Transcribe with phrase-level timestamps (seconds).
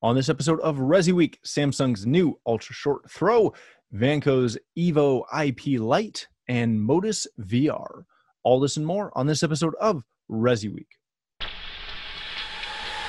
[0.00, 3.52] On this episode of Resi Week, Samsung's new ultra short throw,
[3.92, 8.04] Vanco's Evo IP Lite, and Modus VR.
[8.44, 10.86] All this and more on this episode of Resi Week.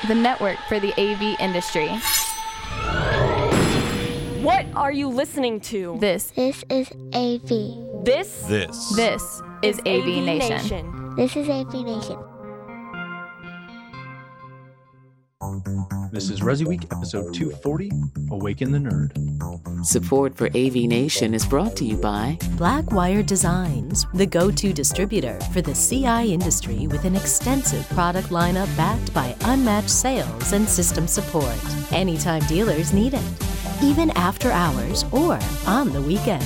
[0.08, 1.90] the network for the AV industry.
[4.42, 5.98] What are you listening to?
[6.00, 8.04] This, This is AV.
[8.06, 8.96] This This.
[8.96, 11.14] this is AV, Nation.
[11.18, 12.18] This is AV Nation.
[16.12, 17.90] This is Resi Week, episode 240
[18.30, 19.86] Awaken the Nerd.
[19.86, 25.40] Support for AV Nation is brought to you by Blackwire Designs, the go to distributor
[25.54, 31.08] for the CI industry with an extensive product lineup backed by unmatched sales and system
[31.08, 31.56] support.
[31.94, 33.24] Anytime dealers need it,
[33.82, 36.44] even after hours or on the weekend.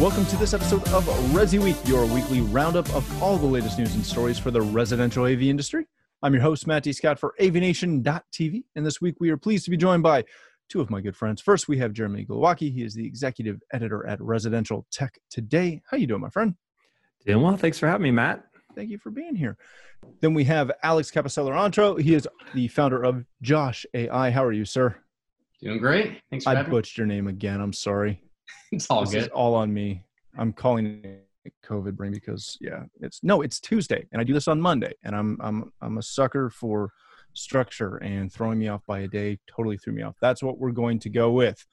[0.00, 3.94] Welcome to this episode of Resi Week, your weekly roundup of all the latest news
[3.94, 5.84] and stories for the residential AV industry.
[6.24, 6.92] I'm your host, Matt D.
[6.94, 10.24] Scott for AVNation.tv, and this week we are pleased to be joined by
[10.70, 11.42] two of my good friends.
[11.42, 12.72] First, we have Jeremy Glowacki.
[12.72, 15.82] He is the executive editor at Residential Tech Today.
[15.90, 16.54] How you doing, my friend?
[17.26, 17.58] Doing well.
[17.58, 18.42] Thanks for having me, Matt.
[18.74, 19.58] Thank you for being here.
[20.22, 22.00] Then we have Alex Capecelatro.
[22.00, 24.30] He is the founder of Josh AI.
[24.30, 24.96] How are you, sir?
[25.60, 26.22] Doing great.
[26.30, 26.78] Thanks for I having me.
[26.78, 27.60] butchered your name again.
[27.60, 28.22] I'm sorry.
[28.72, 29.32] It's all this is good.
[29.32, 30.04] all on me.
[30.38, 31.23] I'm calling it
[31.64, 35.14] COVID brain because yeah, it's no, it's Tuesday, and I do this on Monday, and
[35.14, 36.92] I'm I'm I'm a sucker for
[37.34, 40.16] structure and throwing me off by a day totally threw me off.
[40.20, 41.64] That's what we're going to go with.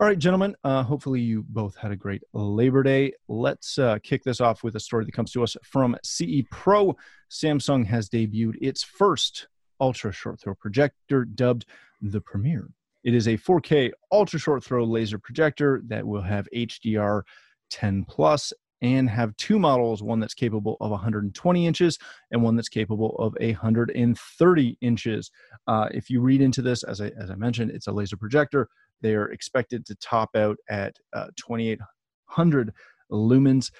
[0.00, 0.56] All right, gentlemen.
[0.64, 3.12] Uh, hopefully you both had a great Labor Day.
[3.28, 6.96] Let's uh, kick this off with a story that comes to us from CE Pro.
[7.30, 9.46] Samsung has debuted its first
[9.80, 11.66] ultra short throw projector, dubbed
[12.02, 12.70] the Premiere.
[13.04, 17.22] It is a 4K ultra short throw laser projector that will have HDR
[17.70, 18.52] 10 plus
[18.84, 21.98] and have two models one that's capable of 120 inches
[22.30, 25.30] and one that's capable of 130 inches.
[25.66, 28.68] Uh, if you read into this as I, as I mentioned it's a laser projector.
[29.00, 32.74] They are expected to top out at uh, 2800
[33.10, 33.70] lumens.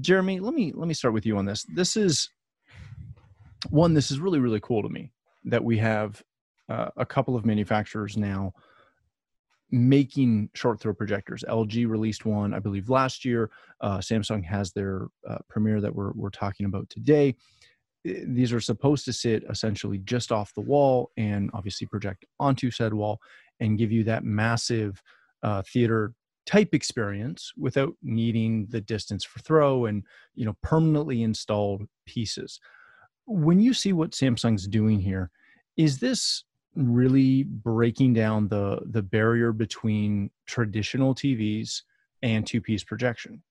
[0.00, 1.64] Jeremy let me let me start with you on this.
[1.74, 2.28] This is
[3.70, 5.12] one this is really really cool to me
[5.44, 6.20] that we have
[6.68, 8.52] uh, a couple of manufacturers now
[9.70, 11.44] making short throw projectors.
[11.48, 13.50] LG released one, I believe, last year.
[13.80, 17.34] Uh, Samsung has their uh, premiere that we're, we're talking about today.
[18.04, 22.94] These are supposed to sit essentially just off the wall and obviously project onto said
[22.94, 23.18] wall
[23.60, 25.02] and give you that massive
[25.42, 26.14] uh, theater
[26.46, 30.02] type experience without needing the distance for throw and
[30.34, 32.58] you know permanently installed pieces.
[33.26, 35.30] When you see what Samsung's doing here,
[35.76, 36.44] is this
[36.78, 41.82] really breaking down the the barrier between traditional TVs
[42.22, 43.42] and two piece projection.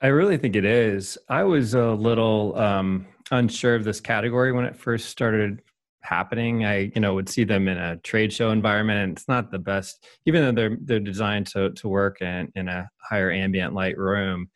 [0.00, 1.16] I really think it is.
[1.28, 5.62] I was a little um, unsure of this category when it first started
[6.02, 6.64] happening.
[6.64, 9.58] I, you know, would see them in a trade show environment, and it's not the
[9.58, 13.96] best, even though they're they're designed to to work in in a higher ambient light
[13.96, 14.48] room.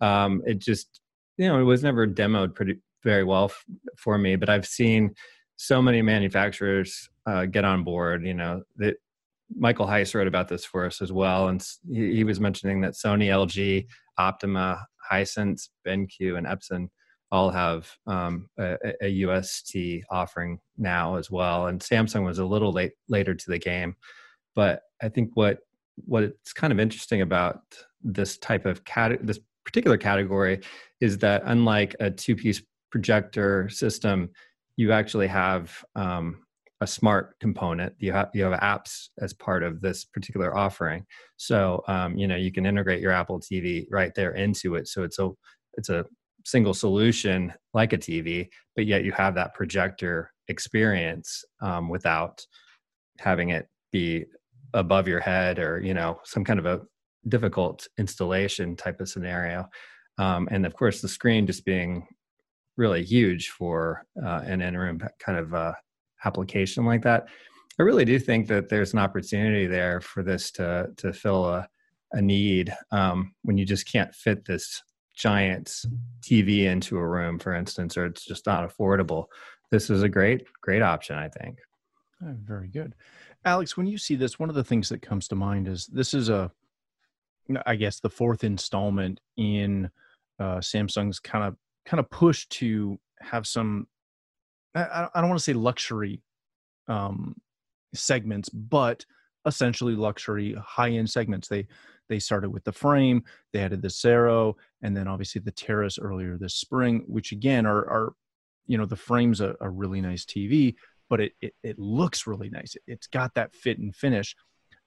[0.00, 1.00] Um, it just,
[1.36, 3.64] you know, it was never demoed pretty very well f-
[3.96, 4.36] for me.
[4.36, 5.14] But I've seen
[5.56, 8.24] so many manufacturers uh, get on board.
[8.24, 8.96] You know, that
[9.54, 12.92] Michael Heiss wrote about this for us as well, and he, he was mentioning that
[12.94, 13.86] Sony, LG,
[14.18, 16.88] Optoma, Hisense, BenQ, and Epson
[17.30, 19.76] all have um, a, a UST
[20.10, 21.66] offering now as well.
[21.66, 23.96] And Samsung was a little late later to the game,
[24.54, 25.58] but I think what
[26.06, 27.60] what's kind of interesting about
[28.02, 30.60] this type of cat this particular category
[31.00, 34.30] is that unlike a two piece projector system,
[34.76, 36.44] you actually have um,
[36.80, 37.94] a smart component.
[37.98, 41.06] You have you have apps as part of this particular offering.
[41.36, 44.88] So um, you know you can integrate your Apple TV right there into it.
[44.88, 45.30] So it's a
[45.74, 46.04] it's a
[46.44, 52.44] single solution like a TV, but yet you have that projector experience um, without
[53.18, 54.24] having it be
[54.74, 56.82] above your head or you know some kind of a
[57.28, 59.66] difficult installation type of scenario.
[60.18, 62.06] Um, and of course, the screen just being
[62.76, 65.72] really huge for uh, an in-room kind of uh,
[66.24, 67.26] application like that.
[67.78, 71.68] I really do think that there's an opportunity there for this to to fill a,
[72.12, 74.82] a need um, when you just can't fit this
[75.16, 75.82] giant
[76.20, 79.26] TV into a room, for instance, or it's just not affordable.
[79.70, 81.58] This is a great great option, I think.
[82.22, 82.94] Oh, very good.
[83.44, 86.14] Alex, when you see this, one of the things that comes to mind is this
[86.14, 86.50] is a,
[87.66, 89.90] I guess, the fourth installment in
[90.38, 93.86] uh, Samsung's kind of kind of push to have some.
[94.74, 96.22] I, I don't want to say luxury
[96.88, 97.36] um,
[97.94, 99.04] segments, but
[99.46, 101.48] essentially luxury high end segments.
[101.48, 101.66] They
[102.08, 106.36] they started with the frame, they added the Sero, and then obviously the Terrace earlier
[106.36, 108.12] this spring, which again are are
[108.66, 110.74] you know the frame's a, a really nice TV,
[111.08, 112.76] but but it, it, it looks really nice.
[112.86, 114.34] It, has got that fit and finish.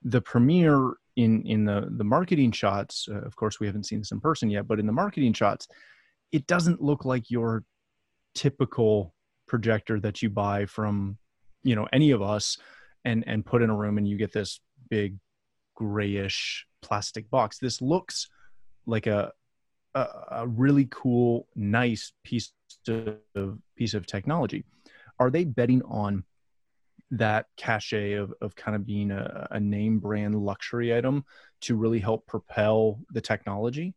[0.03, 4.11] The Premiere in in the the marketing shots, uh, of course, we haven't seen this
[4.11, 5.67] in person yet, but in the marketing shots,
[6.31, 7.63] it doesn't look like your
[8.35, 9.13] typical
[9.47, 11.17] projector that you buy from
[11.63, 12.57] you know any of us
[13.05, 14.59] and and put in a room and you get this
[14.89, 15.17] big
[15.75, 17.59] grayish plastic box.
[17.59, 18.27] This looks
[18.85, 19.31] like a
[19.95, 22.51] a, a really cool nice piece
[22.87, 24.65] of piece of technology.
[25.19, 26.23] Are they betting on
[27.11, 31.23] that cachet of, of kind of being a, a name brand luxury item
[31.61, 33.95] to really help propel the technology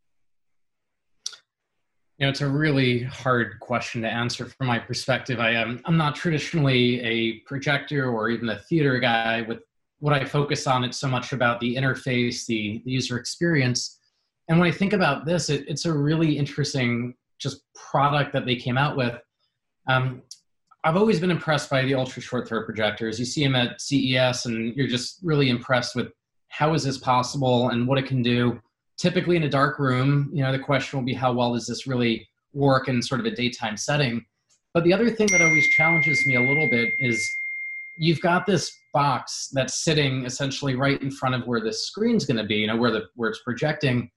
[2.20, 5.40] you know, it's a really hard question to answer from my perspective.
[5.40, 9.40] I am I'm not traditionally a projector or even a theater guy.
[9.40, 9.60] With
[10.00, 13.98] what I focus on, it's so much about the interface, the, the user experience.
[14.48, 18.56] And when I think about this, it, it's a really interesting just product that they
[18.56, 19.18] came out with.
[19.88, 20.20] Um,
[20.84, 23.18] I've always been impressed by the ultra short throw projectors.
[23.18, 26.08] You see them at CES, and you're just really impressed with
[26.48, 28.60] how is this possible and what it can do
[29.00, 31.86] typically in a dark room, you know, the question will be how well does this
[31.86, 34.24] really work in sort of a daytime setting?
[34.74, 37.26] But the other thing that always challenges me a little bit is
[37.96, 42.36] you've got this box that's sitting essentially right in front of where the screen's going
[42.36, 44.10] to be, you know, where the where it's projecting.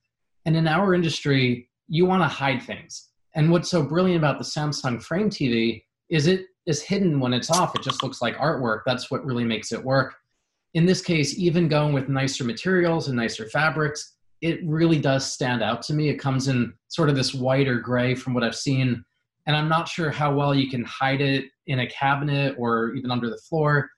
[0.44, 3.10] And in our industry, you want to hide things.
[3.34, 7.50] And what's so brilliant about the Samsung Frame TV is it is hidden when it's
[7.50, 7.74] off.
[7.74, 8.82] It just looks like artwork.
[8.86, 10.14] That's what really makes it work.
[10.74, 14.13] In this case, even going with nicer materials and nicer fabrics,
[14.44, 16.10] it really does stand out to me.
[16.10, 19.02] It comes in sort of this white or gray from what I've seen.
[19.46, 23.10] And I'm not sure how well you can hide it in a cabinet or even
[23.10, 23.88] under the floor.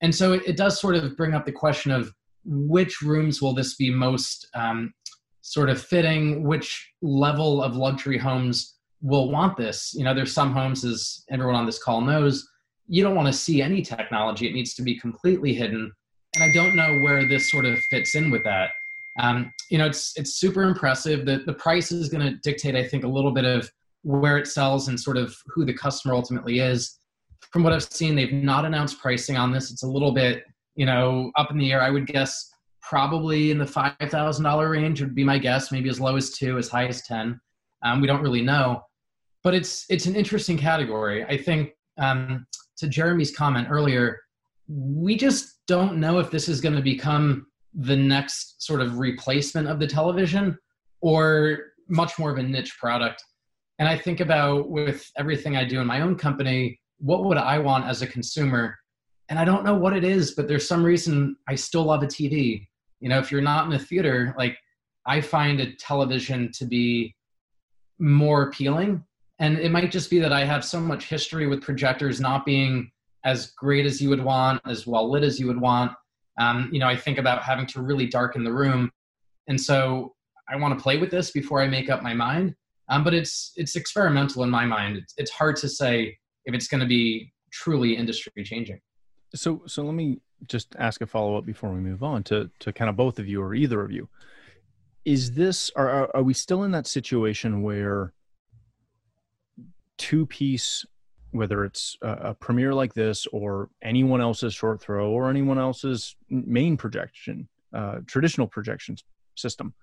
[0.00, 2.12] And so it, it does sort of bring up the question of
[2.44, 4.94] which rooms will this be most um,
[5.40, 6.44] sort of fitting?
[6.44, 9.92] Which level of luxury homes will want this?
[9.94, 12.48] You know, there's some homes, as everyone on this call knows,
[12.86, 14.46] you don't want to see any technology.
[14.46, 15.90] It needs to be completely hidden.
[16.36, 18.70] And I don't know where this sort of fits in with that.
[19.18, 21.26] Um, you know, it's it's super impressive.
[21.26, 23.70] The the price is going to dictate, I think, a little bit of
[24.02, 26.98] where it sells and sort of who the customer ultimately is.
[27.52, 29.70] From what I've seen, they've not announced pricing on this.
[29.70, 30.44] It's a little bit,
[30.76, 31.82] you know, up in the air.
[31.82, 32.50] I would guess
[32.80, 35.72] probably in the five thousand dollar range would be my guess.
[35.72, 37.40] Maybe as low as two, as high as ten.
[37.84, 38.82] Um, we don't really know,
[39.42, 41.24] but it's it's an interesting category.
[41.24, 42.46] I think um,
[42.78, 44.20] to Jeremy's comment earlier,
[44.68, 49.68] we just don't know if this is going to become the next sort of replacement
[49.68, 50.58] of the television
[51.00, 53.22] or much more of a niche product.
[53.78, 57.58] And I think about with everything I do in my own company, what would I
[57.58, 58.76] want as a consumer?
[59.28, 62.06] And I don't know what it is, but there's some reason I still love a
[62.06, 62.66] TV.
[63.00, 64.58] You know, if you're not in a theater, like
[65.06, 67.14] I find a television to be
[67.98, 69.04] more appealing.
[69.38, 72.90] And it might just be that I have so much history with projectors not being
[73.24, 75.92] as great as you would want, as well lit as you would want
[76.38, 78.90] um, you know, I think about having to really darken the room,
[79.48, 80.14] and so
[80.48, 82.54] I want to play with this before I make up my mind.
[82.88, 84.96] Um, but it's it's experimental in my mind.
[84.96, 88.80] It's, it's hard to say if it's going to be truly industry changing.
[89.34, 92.72] So so let me just ask a follow up before we move on to to
[92.72, 94.08] kind of both of you or either of you.
[95.04, 98.14] Is this are are we still in that situation where
[99.98, 100.86] two piece
[101.30, 106.16] whether it's a, a premiere like this or anyone else's short throw or anyone else's
[106.28, 108.96] main projection, uh, traditional projection
[109.34, 109.74] system,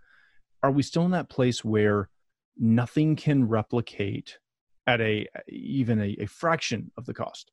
[0.63, 2.09] are we still in that place where
[2.57, 4.39] nothing can replicate
[4.87, 7.51] at a even a, a fraction of the cost?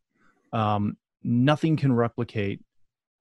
[0.52, 2.60] Um, nothing can replicate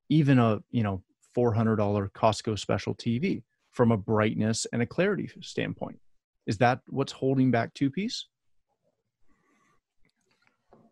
[0.09, 1.03] even a you know
[1.35, 5.99] $400 Costco special TV from a brightness and a clarity standpoint.
[6.45, 8.25] Is that what's holding back two piece?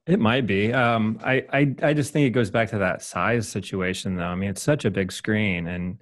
[0.09, 0.73] It might be.
[0.73, 4.23] Um, I, I I just think it goes back to that size situation, though.
[4.23, 6.01] I mean, it's such a big screen, and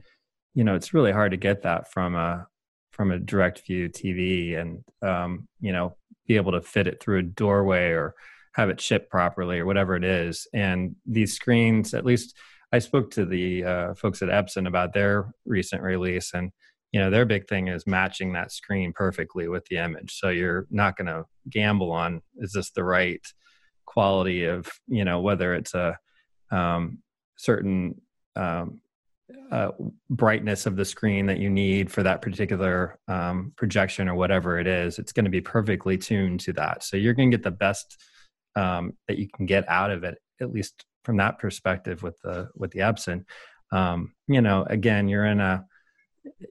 [0.54, 2.48] you know, it's really hard to get that from a
[2.92, 7.20] from a direct view TV, and um, you know, be able to fit it through
[7.20, 8.16] a doorway or
[8.54, 10.48] have it shipped properly or whatever it is.
[10.54, 12.34] And these screens, at least,
[12.72, 16.54] I spoke to the uh, folks at Epson about their recent release, and
[16.94, 20.18] you know, their big thing is matching that screen perfectly with the image.
[20.18, 23.22] So you're not going to gamble on is this the right
[23.88, 25.98] quality of you know whether it's a
[26.52, 27.00] um,
[27.38, 28.00] certain
[28.36, 28.80] um,
[29.52, 29.72] uh,
[30.10, 34.68] brightness of the screen that you need for that particular um, projection or whatever it
[34.68, 36.84] is it's going to be perfectly tuned to that.
[36.84, 37.98] So you're going to get the best
[38.56, 42.50] um, that you can get out of it at least from that perspective with the
[42.56, 43.26] with the epson.
[43.72, 45.66] Um, you know again you're in a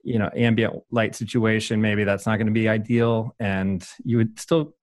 [0.03, 4.39] you know ambient light situation maybe that's not going to be ideal and you would
[4.39, 4.75] still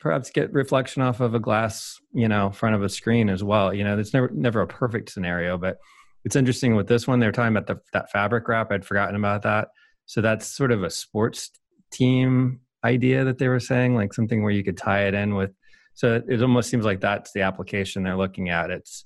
[0.00, 3.72] perhaps get reflection off of a glass, you know, front of a screen as well.
[3.72, 5.78] You know, it's never never a perfect scenario, but
[6.24, 7.20] it's interesting with this one.
[7.20, 8.72] They're talking about the, that fabric wrap.
[8.72, 9.68] I'd forgotten about that.
[10.06, 11.50] So that's sort of a sports
[11.92, 15.50] team idea that they were saying, like something where you could tie it in with.
[15.94, 18.70] So it almost seems like that's the application they're looking at.
[18.70, 19.04] It's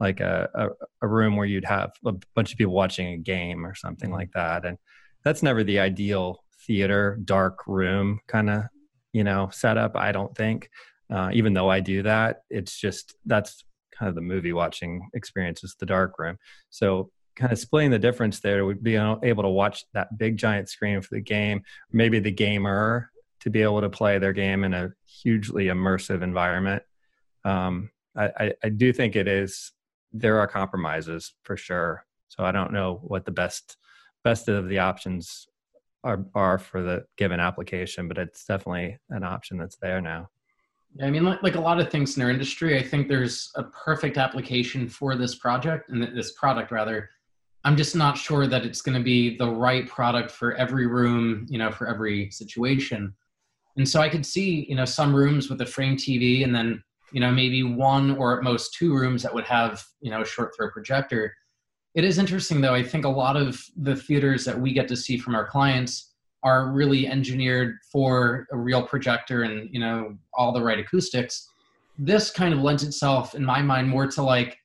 [0.00, 0.68] like a, a,
[1.02, 4.30] a room where you'd have a bunch of people watching a game or something like
[4.34, 4.64] that.
[4.64, 4.76] And
[5.24, 8.64] that's never the ideal theater, dark room kind of,
[9.14, 10.68] you know, setup, I don't think.
[11.10, 13.64] Uh, even though I do that, it's just that's
[13.96, 16.36] kind of the movie watching experience is the dark room.
[16.70, 20.68] So kind of splitting the difference there would be able to watch that big giant
[20.68, 24.74] screen for the game, maybe the gamer to be able to play their game in
[24.74, 24.90] a
[25.22, 26.82] hugely immersive environment.
[27.44, 29.72] Um, I, I, I do think it is.
[30.12, 32.04] There are compromises for sure.
[32.28, 33.76] So I don't know what the best
[34.24, 35.46] best of the options
[36.04, 40.28] are are for the given application, but it's definitely an option that's there now.
[40.94, 43.50] Yeah, I mean, like, like a lot of things in our industry, I think there's
[43.56, 47.10] a perfect application for this project and this product rather.
[47.64, 51.46] I'm just not sure that it's going to be the right product for every room,
[51.48, 53.14] you know, for every situation.
[53.76, 56.82] And so I could see, you know, some rooms with a frame TV and then,
[57.10, 60.26] you know, maybe one or at most two rooms that would have, you know, a
[60.26, 61.34] short throw projector.
[61.94, 62.74] It is interesting though.
[62.74, 66.12] I think a lot of the theaters that we get to see from our clients
[66.42, 71.48] are really engineered for a real projector and, you know, all the right acoustics.
[71.96, 74.58] This kind of lends itself in my mind more to like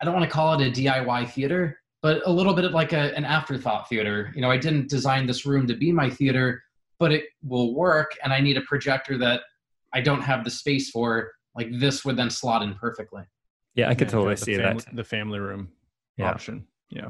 [0.00, 2.92] I don't want to call it a DIY theater, but a little bit of like
[2.92, 4.32] a, an afterthought theater.
[4.34, 6.62] You know, I didn't design this room to be my theater
[7.02, 9.40] but it will work and I need a projector that
[9.92, 13.24] I don't have the space for, like this would then slot in perfectly.
[13.74, 14.94] Yeah, I could yeah, totally see family, that.
[14.94, 15.72] The family room
[16.16, 16.30] yeah.
[16.30, 16.64] option.
[16.92, 17.08] Yeah.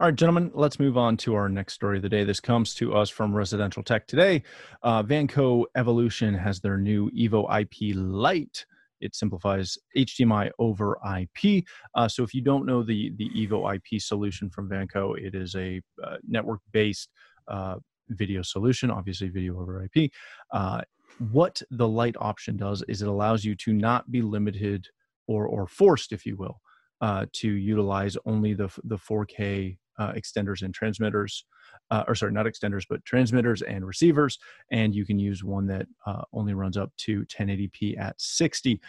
[0.00, 2.22] All right, gentlemen, let's move on to our next story of the day.
[2.22, 4.44] This comes to us from Residential Tech today.
[4.84, 8.64] Uh, Vanco Evolution has their new Evo IP Lite.
[9.00, 11.64] It simplifies HDMI over IP.
[11.96, 15.56] Uh, so if you don't know the the Evo IP solution from Vanco, it is
[15.56, 17.10] a uh, network-based
[17.48, 17.76] uh,
[18.10, 20.12] video solution, obviously video over IP.
[20.52, 20.80] Uh,
[21.32, 24.86] what the Lite option does is it allows you to not be limited
[25.26, 26.60] or or forced, if you will,
[27.00, 31.44] uh, to utilize only the the 4K uh, extenders and transmitters,
[31.90, 34.38] uh, or sorry, not extenders, but transmitters and receivers,
[34.70, 38.80] and you can use one that uh, only runs up to 1080p at 60.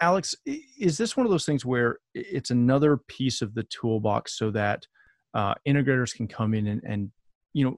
[0.00, 4.50] Alex, is this one of those things where it's another piece of the toolbox so
[4.50, 4.86] that
[5.34, 7.10] uh, integrators can come in and, and
[7.52, 7.76] you know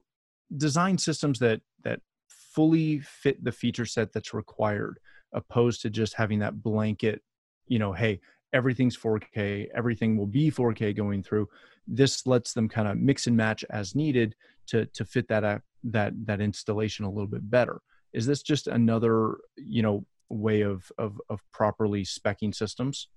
[0.57, 4.99] design systems that that fully fit the feature set that's required
[5.33, 7.21] opposed to just having that blanket
[7.67, 8.19] you know hey
[8.53, 11.47] everything's 4k everything will be 4k going through.
[11.87, 14.35] This lets them kind of mix and match as needed
[14.67, 17.81] to to fit that uh, that that installation a little bit better.
[18.13, 23.09] Is this just another you know way of of, of properly specking systems?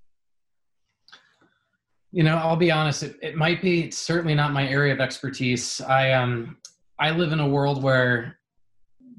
[2.11, 5.01] You know i'll be honest it, it might be It's certainly not my area of
[5.01, 5.81] expertise.
[5.81, 6.57] I um
[6.99, 8.39] I live in a world where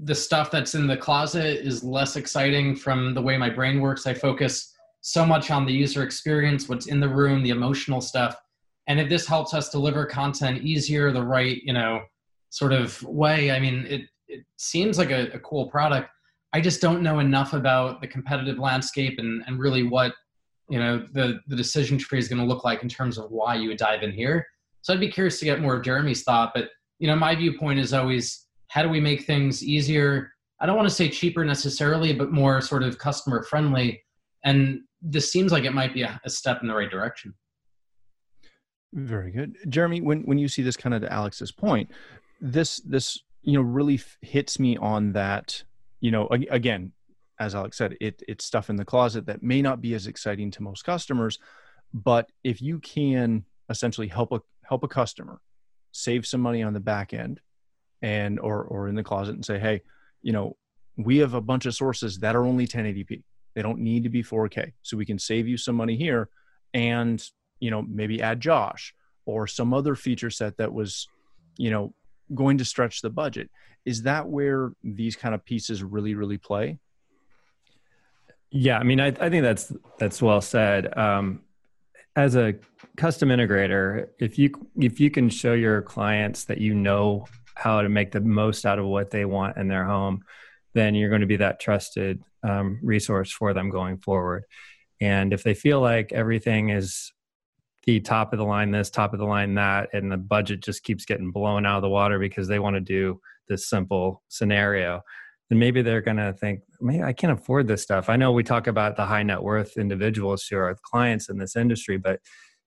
[0.03, 4.07] the stuff that's in the closet is less exciting from the way my brain works.
[4.07, 4.72] I focus
[5.03, 8.37] so much on the user experience, what's in the room, the emotional stuff.
[8.87, 12.01] And if this helps us deliver content easier, the right, you know,
[12.49, 16.09] sort of way, I mean, it, it seems like a, a cool product.
[16.53, 20.13] I just don't know enough about the competitive landscape and, and really what,
[20.69, 23.55] you know, the, the decision tree is going to look like in terms of why
[23.55, 24.47] you would dive in here.
[24.83, 26.69] So I'd be curious to get more of Jeremy's thought, but
[26.99, 30.31] you know, my viewpoint is always how do we make things easier?
[30.61, 34.01] I don't want to say cheaper necessarily, but more sort of customer friendly.
[34.45, 37.33] And this seems like it might be a, a step in the right direction.
[38.93, 40.01] Very good, Jeremy.
[40.01, 41.91] When when you see this, kind of to Alex's point,
[42.39, 45.63] this this you know really f- hits me on that.
[45.99, 46.91] You know, again,
[47.39, 50.51] as Alex said, it it's stuff in the closet that may not be as exciting
[50.51, 51.39] to most customers,
[51.93, 55.41] but if you can essentially help a help a customer
[55.91, 57.39] save some money on the back end
[58.01, 59.81] and or or in the closet and say hey
[60.21, 60.55] you know
[60.97, 64.23] we have a bunch of sources that are only 1080p they don't need to be
[64.23, 66.29] 4k so we can save you some money here
[66.73, 67.29] and
[67.59, 68.93] you know maybe add josh
[69.25, 71.07] or some other feature set that was
[71.57, 71.93] you know
[72.33, 73.49] going to stretch the budget.
[73.85, 76.79] Is that where these kind of pieces really really play?
[78.49, 80.95] Yeah i mean i, I think that's that's well said.
[80.97, 81.41] Um,
[82.15, 82.53] as a
[82.95, 87.89] custom integrator, if you if you can show your clients that you know how to
[87.89, 90.23] make the most out of what they want in their home,
[90.73, 94.43] then you're going to be that trusted um, resource for them going forward.
[95.01, 97.11] And if they feel like everything is
[97.85, 100.83] the top of the line this, top of the line that, and the budget just
[100.83, 105.01] keeps getting blown out of the water because they want to do this simple scenario,
[105.49, 108.09] then maybe they're going to think, maybe I can't afford this stuff.
[108.09, 111.55] I know we talk about the high net worth individuals who are clients in this
[111.55, 112.19] industry, but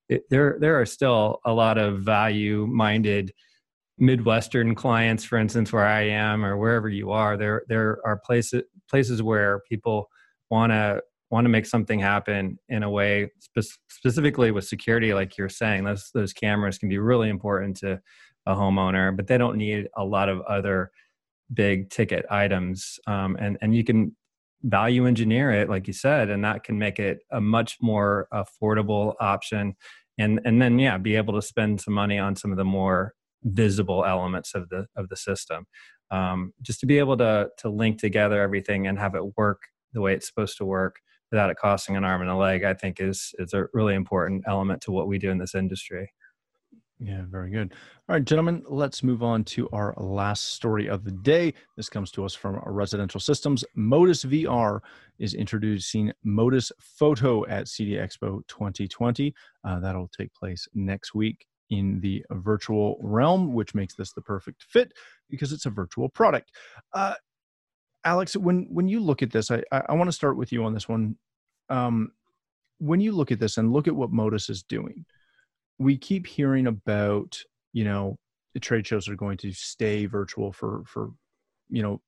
[0.09, 3.33] it, there there are still a lot of value minded
[3.99, 7.37] Midwestern clients, for instance, where I am or wherever you are.
[7.37, 10.09] There there are places places where people
[10.51, 15.37] want to want to make something happen in a way spe- specifically with security like
[15.37, 18.01] you're saying those those cameras can be really important to
[18.47, 20.91] a homeowner but they don't need a lot of other
[21.53, 24.15] big ticket items um, and and you can
[24.63, 29.15] value engineer it like you said and that can make it a much more affordable
[29.21, 29.75] option
[30.19, 33.13] and and then yeah be able to spend some money on some of the more
[33.45, 35.67] visible elements of the of the system
[36.11, 39.63] um, just to be able to to link together everything and have it work
[39.93, 40.97] the way it's supposed to work
[41.31, 44.43] without it costing an arm and a leg i think is is a really important
[44.47, 46.11] element to what we do in this industry
[46.99, 47.75] yeah, very good.
[48.09, 51.53] All right, gentlemen, let's move on to our last story of the day.
[51.77, 53.65] This comes to us from Residential Systems.
[53.75, 54.81] Modus VR
[55.19, 59.35] is introducing Modus Photo at CEDIA Expo 2020.
[59.63, 64.63] Uh, that'll take place next week in the virtual realm, which makes this the perfect
[64.63, 64.93] fit
[65.29, 66.53] because it's a virtual product.
[66.93, 67.15] Uh,
[68.05, 70.75] Alex, when when you look at this, I I, want to start with you on
[70.75, 71.17] this one.
[71.69, 72.13] Um,
[72.79, 75.05] when you look at this and look at what Modus is doing,
[75.79, 77.41] we keep hearing about
[77.73, 78.17] you know
[78.55, 81.11] the trade shows are going to stay virtual for for
[81.69, 82.01] you know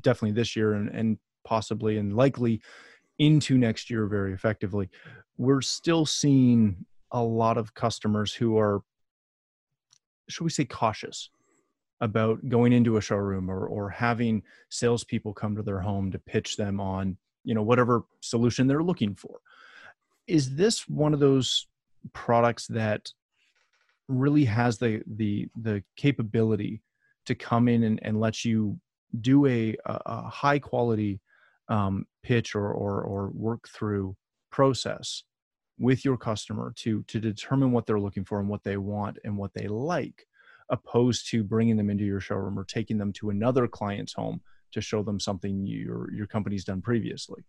[0.00, 2.60] definitely this year and and possibly and likely
[3.18, 4.88] into next year very effectively
[5.36, 8.80] we're still seeing a lot of customers who are
[10.28, 11.30] should we say cautious
[12.00, 16.56] about going into a showroom or or having salespeople come to their home to pitch
[16.56, 19.38] them on you know whatever solution they're looking for?
[20.26, 21.66] Is this one of those
[22.12, 23.10] products that
[24.08, 26.82] really has the the the capability
[27.26, 28.78] to come in and, and let you
[29.20, 31.20] do a, a high quality
[31.68, 34.16] um, pitch or, or or work through
[34.50, 35.22] process
[35.78, 39.36] with your customer to to determine what they're looking for and what they want and
[39.36, 40.26] what they like
[40.70, 44.40] opposed to bringing them into your showroom or taking them to another client's home
[44.72, 47.44] to show them something your your company's done previously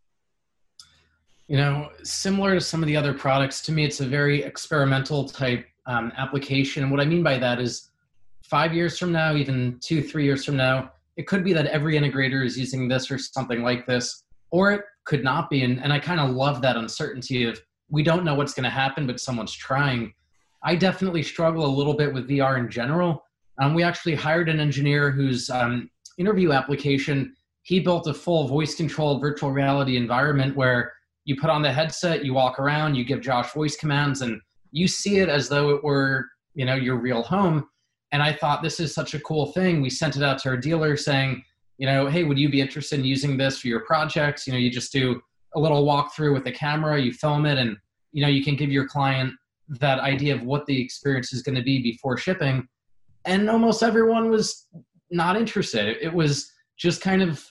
[1.47, 5.27] you know, similar to some of the other products, to me, it's a very experimental
[5.27, 6.83] type um, application.
[6.83, 7.91] And what I mean by that is
[8.43, 11.95] five years from now, even two, three years from now, it could be that every
[11.95, 15.63] integrator is using this or something like this, or it could not be.
[15.63, 18.69] And, and I kind of love that uncertainty of we don't know what's going to
[18.69, 20.13] happen, but someone's trying.
[20.63, 23.23] I definitely struggle a little bit with VR in general.
[23.61, 28.75] Um, we actually hired an engineer whose um, interview application, he built a full voice
[28.75, 30.93] controlled virtual reality environment where
[31.25, 34.41] you put on the headset, you walk around, you give Josh voice commands, and
[34.71, 37.67] you see it as though it were, you know, your real home.
[38.11, 39.81] And I thought this is such a cool thing.
[39.81, 41.43] We sent it out to our dealer saying,
[41.77, 44.45] you know, hey, would you be interested in using this for your projects?
[44.45, 45.21] You know, you just do
[45.55, 47.77] a little walkthrough with the camera, you film it, and
[48.11, 49.33] you know, you can give your client
[49.67, 52.67] that idea of what the experience is going to be before shipping.
[53.25, 54.67] And almost everyone was
[55.09, 55.97] not interested.
[56.01, 57.43] It was just kind of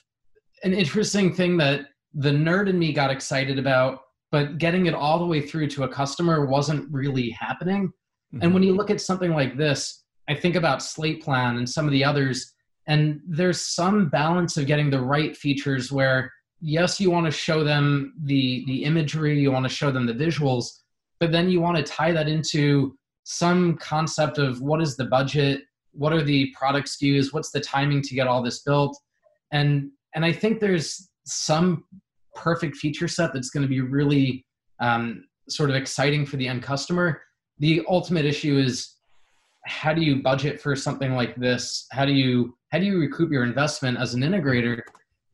[0.63, 5.19] an interesting thing that the nerd in me got excited about, but getting it all
[5.19, 7.87] the way through to a customer wasn't really happening.
[8.33, 8.43] Mm-hmm.
[8.43, 11.85] And when you look at something like this, I think about Slate Plan and some
[11.85, 12.53] of the others,
[12.87, 16.31] and there's some balance of getting the right features where
[16.63, 20.13] yes, you want to show them the the imagery, you want to show them the
[20.13, 20.79] visuals,
[21.19, 22.95] but then you want to tie that into
[23.25, 28.01] some concept of what is the budget, what are the product SKUs, what's the timing
[28.01, 28.97] to get all this built,
[29.51, 31.83] and and I think there's some
[32.33, 34.45] perfect feature set that's going to be really
[34.79, 37.21] um, sort of exciting for the end customer.
[37.59, 38.95] The ultimate issue is
[39.65, 41.87] how do you budget for something like this?
[41.91, 44.81] How do you how do you recoup your investment as an integrator?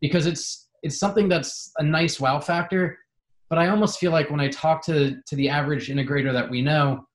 [0.01, 2.97] Because it's it's something that's a nice wow factor,
[3.49, 6.61] but I almost feel like when I talk to to the average integrator that we
[6.61, 7.05] know,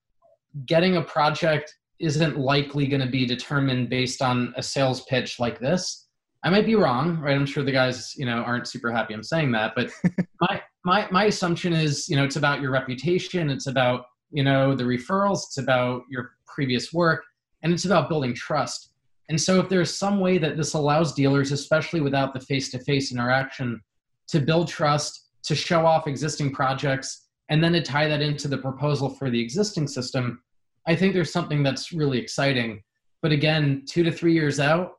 [0.65, 5.59] getting a project isn't likely going to be determined based on a sales pitch like
[5.59, 6.05] this
[6.45, 7.35] I might be wrong, right?
[7.35, 9.89] I'm sure the guys, you know, aren't super happy I'm saying that, but
[10.41, 14.75] my my my assumption is, you know, it's about your reputation, it's about, you know,
[14.75, 17.23] the referrals, it's about your previous work,
[17.63, 18.91] and it's about building trust.
[19.29, 23.81] And so if there's some way that this allows dealers, especially without the face-to-face interaction,
[24.27, 28.57] to build trust, to show off existing projects, and then to tie that into the
[28.57, 30.41] proposal for the existing system,
[30.87, 32.81] I think there's something that's really exciting.
[33.21, 34.93] But again, two to three years out,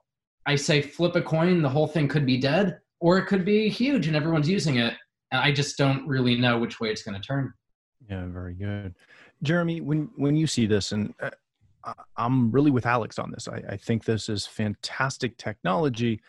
[0.47, 3.69] I say flip a coin, the whole thing could be dead, or it could be
[3.69, 4.95] huge and everyone's using it.
[5.33, 7.53] And I just don't really know which way it's going to turn.
[8.09, 8.95] Yeah, very good.
[9.43, 11.31] Jeremy, when when you see this, and uh,
[12.17, 16.21] I'm really with Alex on this, I, I think this is fantastic technology.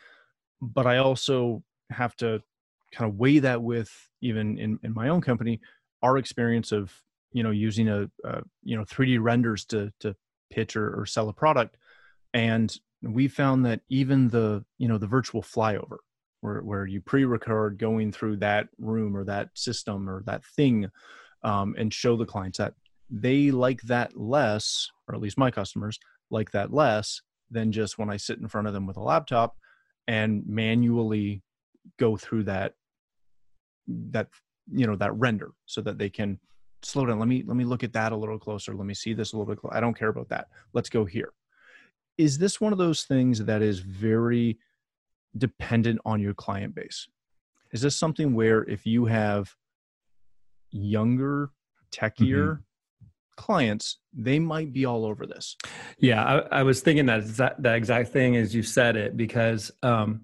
[0.62, 2.42] but I also have to
[2.92, 3.92] kind of weigh that with
[4.22, 5.60] even in, in my own company,
[6.02, 6.94] our experience of
[7.32, 10.16] you know using a, a you know 3D renders to to
[10.50, 11.78] pitch or, or sell a product,
[12.34, 15.98] and we found that even the you know the virtual flyover
[16.42, 20.88] where, where you pre-record going through that room or that system or that thing
[21.44, 22.74] um, and show the clients that
[23.10, 28.10] they like that less or at least my customers like that less than just when
[28.10, 29.56] i sit in front of them with a laptop
[30.08, 31.42] and manually
[31.98, 32.74] go through that
[33.88, 34.28] that
[34.72, 36.40] you know that render so that they can
[36.84, 39.14] slow down let me let me look at that a little closer let me see
[39.14, 39.76] this a little bit closer.
[39.76, 41.32] i don't care about that let's go here
[42.18, 44.58] is this one of those things that is very
[45.38, 47.08] dependent on your client base
[47.72, 49.54] is this something where if you have
[50.72, 51.50] younger
[51.92, 52.62] techier mm-hmm.
[53.38, 55.56] Clients they might be all over this
[56.00, 59.72] yeah i, I was thinking that that, that exact thing as you said it because
[59.84, 60.22] um,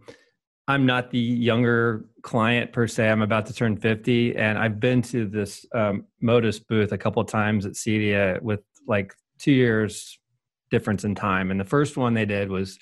[0.68, 5.02] i'm not the younger client per se i'm about to turn 50 and i've been
[5.04, 10.20] to this um, modus booth a couple times at cedia with like two years
[10.74, 11.52] difference in time.
[11.52, 12.80] And the first one they did was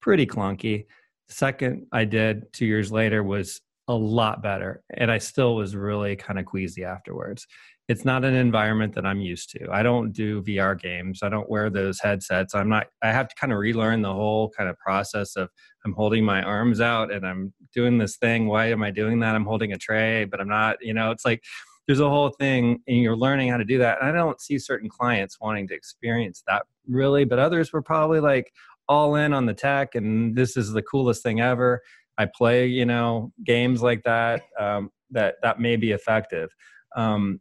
[0.00, 0.86] pretty clunky.
[1.26, 4.84] The second I did two years later was a lot better.
[4.96, 7.46] And I still was really kind of queasy afterwards.
[7.86, 9.68] It's not an environment that I'm used to.
[9.70, 11.22] I don't do VR games.
[11.22, 12.54] I don't wear those headsets.
[12.54, 15.50] I'm not, I have to kind of relearn the whole kind of process of
[15.84, 18.46] I'm holding my arms out and I'm doing this thing.
[18.46, 19.34] Why am I doing that?
[19.34, 21.42] I'm holding a tray, but I'm not, you know, it's like,
[21.86, 24.00] there's a whole thing and you're learning how to do that.
[24.00, 28.20] And I don't see certain clients wanting to experience that really, but others were probably
[28.20, 28.52] like
[28.88, 31.82] all in on the tech and this is the coolest thing ever.
[32.16, 36.50] I play, you know, games like that um, that that may be effective.
[36.96, 37.40] Um,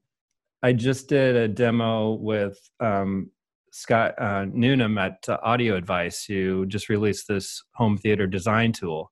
[0.64, 3.30] I just did a demo with um,
[3.72, 9.12] Scott uh, Newnam at uh, Audio Advice, who just released this home theater design tool,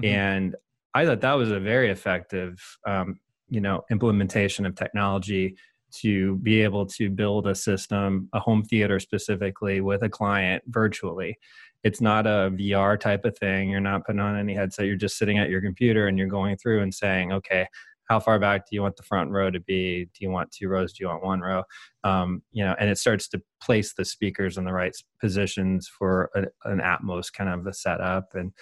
[0.00, 0.14] mm-hmm.
[0.14, 0.56] and
[0.94, 5.56] I thought that was a very effective um, you know implementation of technology
[6.02, 11.36] to be able to build a system a home theater specifically with a client virtually.
[11.82, 13.68] It's not a vr type of thing.
[13.68, 14.86] You're not putting on any headset.
[14.86, 17.66] You're just sitting at your computer and you're going through and saying okay
[18.08, 20.68] how far back do you want the front row to be do you want two
[20.68, 21.62] rows do you want one row
[22.04, 26.30] um, you know and it starts to place the speakers in the right positions for
[26.34, 28.52] a, an atmos kind of a setup and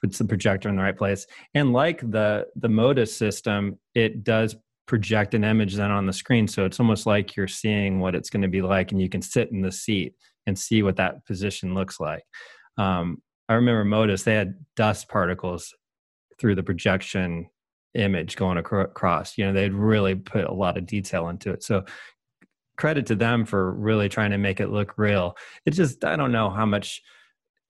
[0.00, 1.26] puts the projector in the right place.
[1.54, 4.56] And like the the Modus system, it does
[4.86, 6.48] project an image then on the screen.
[6.48, 9.22] So it's almost like you're seeing what it's going to be like, and you can
[9.22, 10.14] sit in the seat
[10.46, 12.22] and see what that position looks like.
[12.78, 15.74] Um, I remember Modus; they had dust particles
[16.38, 17.48] through the projection
[17.94, 19.36] image going across.
[19.36, 21.62] You know, they'd really put a lot of detail into it.
[21.62, 21.84] So
[22.76, 25.36] credit to them for really trying to make it look real.
[25.66, 27.02] It just I don't know how much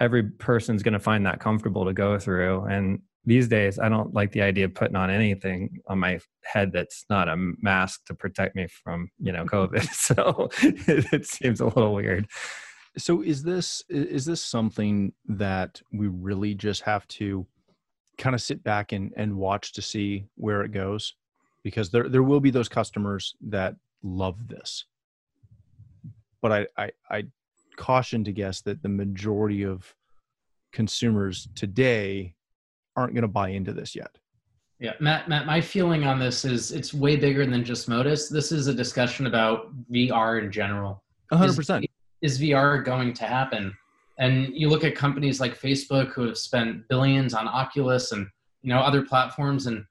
[0.01, 4.15] every person's going to find that comfortable to go through and these days i don't
[4.15, 8.15] like the idea of putting on anything on my head that's not a mask to
[8.15, 9.57] protect me from you know mm-hmm.
[9.57, 12.27] covid so it, it seems a little weird
[12.97, 17.47] so is this is this something that we really just have to
[18.21, 21.15] kind of sit back and, and watch to see where it goes
[21.65, 24.85] because there there will be those customers that love this
[26.41, 27.25] but i i, I
[27.81, 29.95] caution to guess that the majority of
[30.73, 32.35] consumers today
[32.95, 34.19] aren't going to buy into this yet.
[34.79, 38.29] Yeah, Matt, Matt, my feeling on this is it's way bigger than just Modus.
[38.29, 41.03] This is a discussion about VR in general.
[41.33, 41.87] 100%.
[42.23, 43.75] Is, is VR going to happen?
[44.21, 48.29] And you look at companies like Facebook who have spent billions on Oculus and
[48.63, 49.85] you know other platforms and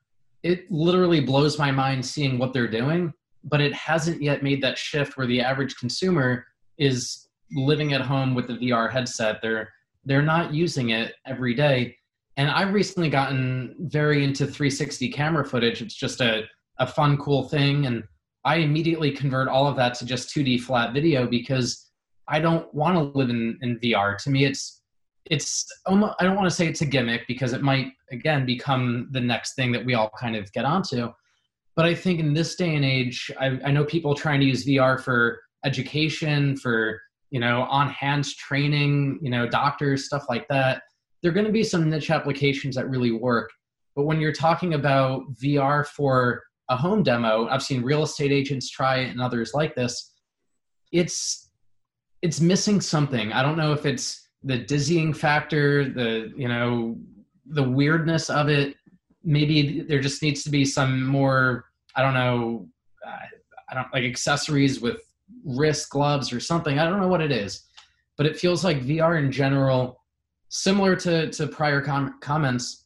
[0.43, 3.11] it literally blows my mind seeing what they're doing,
[3.43, 6.45] but it hasn't yet made that shift where the average consumer
[6.77, 9.41] is living at home with the VR headset.
[9.41, 9.69] They're
[10.05, 11.97] they're not using it every day.
[12.37, 15.81] And I've recently gotten very into 360 camera footage.
[15.81, 16.43] It's just a,
[16.77, 17.85] a fun, cool thing.
[17.85, 18.03] And
[18.45, 21.88] I immediately convert all of that to just 2D flat video because
[22.29, 24.17] I don't want to live in, in VR.
[24.23, 24.81] To me, it's
[25.25, 29.09] it's almost, I don't want to say it's a gimmick because it might again become
[29.11, 31.11] the next thing that we all kind of get onto.
[31.75, 34.65] But I think in this day and age, I, I know people trying to use
[34.65, 40.81] VR for education, for you know, on hands training, you know, doctors, stuff like that.
[41.21, 43.51] There are going to be some niche applications that really work.
[43.95, 48.69] But when you're talking about VR for a home demo, I've seen real estate agents
[48.69, 50.11] try it and others like this.
[50.91, 51.48] It's
[52.21, 53.31] it's missing something.
[53.31, 56.97] I don't know if it's the dizzying factor, the you know,
[57.45, 58.75] the weirdness of it.
[59.23, 61.65] Maybe there just needs to be some more.
[61.95, 62.67] I don't know.
[63.71, 64.97] I don't like accessories with
[65.45, 66.79] wrist gloves or something.
[66.79, 67.65] I don't know what it is,
[68.17, 69.99] but it feels like VR in general
[70.49, 72.85] similar to to prior com- comments,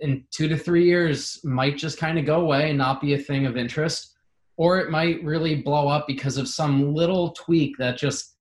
[0.00, 3.18] in two to three years might just kind of go away and not be a
[3.18, 4.14] thing of interest,
[4.56, 8.33] or it might really blow up because of some little tweak that just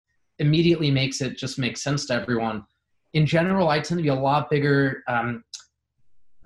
[0.43, 2.65] immediately makes it just make sense to everyone.
[3.15, 5.03] In general, I tend to be a lot bigger.
[5.09, 5.45] Um,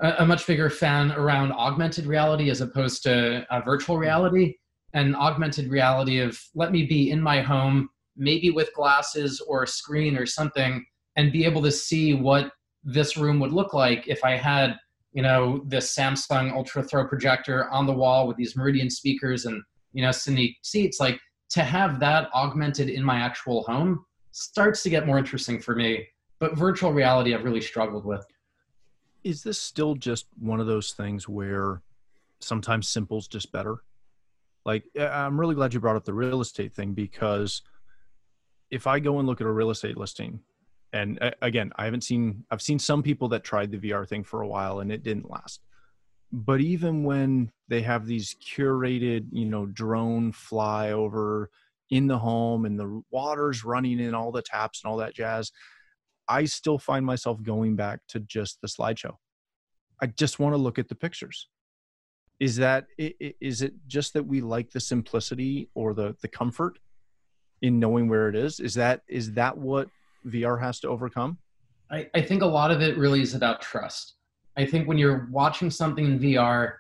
[0.01, 4.55] a, much bigger fan around augmented reality as opposed to uh, virtual reality
[4.93, 9.67] and augmented reality of let me be in my home maybe with glasses or a
[9.67, 10.85] screen or something
[11.17, 12.53] and be able to see what
[12.85, 14.77] this room would look like if i had
[15.13, 19.63] you know this samsung ultra throw projector on the wall with these meridian speakers and
[19.93, 21.19] you know cine seats like
[21.51, 26.07] to have that augmented in my actual home starts to get more interesting for me
[26.39, 28.27] but virtual reality i've really struggled with.
[29.25, 31.83] Is this still just one of those things where
[32.41, 33.83] sometimes simple's just better?
[34.65, 37.63] Like i'm really glad you brought up the real estate thing because
[38.71, 40.41] if i go and look at a real estate listing
[40.93, 44.25] and uh, again i haven't seen i've seen some people that tried the vr thing
[44.25, 45.61] for a while and it didn't last
[46.33, 51.47] but even when they have these curated you know drone flyover
[51.91, 55.53] in the home and the water's running in all the taps and all that jazz
[56.29, 59.15] i still find myself going back to just the slideshow.
[60.01, 61.49] I just want to look at the pictures.
[62.39, 66.79] Is that is it just that we like the simplicity or the the comfort
[67.63, 68.61] in knowing where it is?
[68.61, 69.89] Is that is that what
[70.27, 71.39] vr has to overcome?
[71.91, 74.16] I, I think a lot of it really is about trust
[74.57, 76.75] i think when you're watching something in vr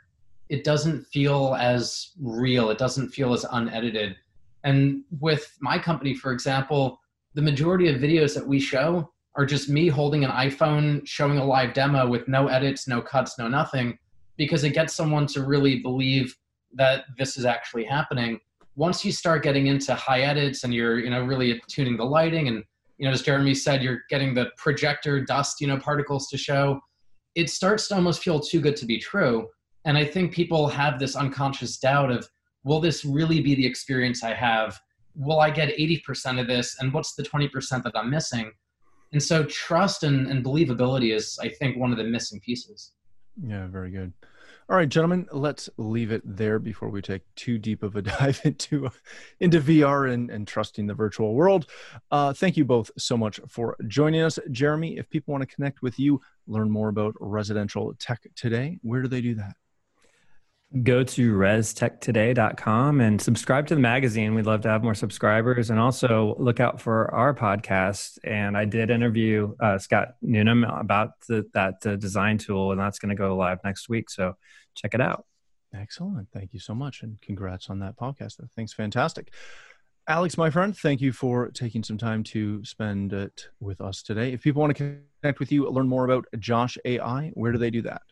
[0.48, 2.70] it doesn't feel as real.
[2.70, 4.16] It doesn't feel as unedited.
[4.64, 7.00] And with my company for example
[7.34, 11.44] the majority of videos that we show are just me holding an iphone showing a
[11.44, 13.96] live demo with no edits no cuts no nothing
[14.38, 16.34] because it gets someone to really believe
[16.72, 18.40] that this is actually happening.
[18.74, 22.48] Once you start getting into high edits and you're you know really tuning the lighting
[22.48, 22.64] and
[22.98, 26.80] you know as jeremy said you're getting the projector dust you know particles to show
[27.36, 29.48] it starts to almost feel too good to be true.
[29.84, 32.28] And i think people have this unconscious doubt of
[32.64, 34.76] will this really be the experience i have?
[35.14, 36.76] Will i get 80% of this?
[36.80, 38.50] And what's the 20% that i'm missing?
[39.12, 42.92] And so trust and, and believability is i think one of the missing pieces.
[43.40, 44.12] Yeah, very good.
[44.68, 48.40] All right, gentlemen, let's leave it there before we take too deep of a dive
[48.42, 48.90] into
[49.38, 51.66] into VR and, and trusting the virtual world.
[52.10, 54.96] Uh, thank you both so much for joining us, Jeremy.
[54.96, 59.08] If people want to connect with you, learn more about residential tech today, where do
[59.08, 59.54] they do that?
[60.82, 64.34] Go to restechtoday.com and subscribe to the magazine.
[64.34, 68.18] We'd love to have more subscribers and also look out for our podcast.
[68.24, 72.98] And I did interview uh, Scott Newnam about the, that uh, design tool, and that's
[72.98, 74.10] going to go live next week.
[74.10, 74.34] So
[74.74, 75.24] check it out.
[75.72, 76.28] Excellent.
[76.32, 77.02] Thank you so much.
[77.02, 78.38] And congrats on that podcast.
[78.38, 79.32] That fantastic.
[80.08, 84.32] Alex, my friend, thank you for taking some time to spend it with us today.
[84.32, 87.70] If people want to connect with you, learn more about Josh AI, where do they
[87.70, 88.02] do that?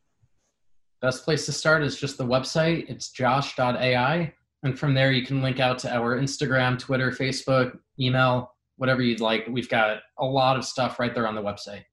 [1.04, 2.88] Best place to start is just the website.
[2.88, 4.32] It's josh.ai.
[4.62, 9.20] And from there, you can link out to our Instagram, Twitter, Facebook, email, whatever you'd
[9.20, 9.46] like.
[9.46, 11.84] We've got a lot of stuff right there on the website.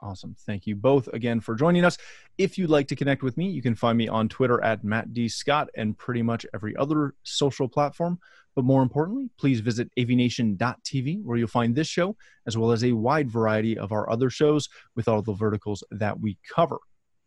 [0.00, 0.34] Awesome.
[0.44, 1.96] Thank you both again for joining us.
[2.36, 5.14] If you'd like to connect with me, you can find me on Twitter at Matt
[5.14, 5.28] D.
[5.28, 8.18] Scott and pretty much every other social platform.
[8.56, 12.16] But more importantly, please visit avnation.tv where you'll find this show
[12.48, 16.18] as well as a wide variety of our other shows with all the verticals that
[16.18, 16.78] we cover.